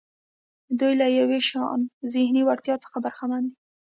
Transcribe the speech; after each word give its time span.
دوی 0.79 0.93
له 1.01 1.07
یو 1.17 1.29
شان 1.49 1.79
ذهني 2.13 2.41
وړتیا 2.45 2.75
څخه 2.83 2.97
برخمن 3.05 3.41
دي. 3.49 3.55